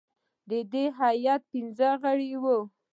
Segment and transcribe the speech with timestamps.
[0.49, 2.57] د دې هیات پنځه غړي وه.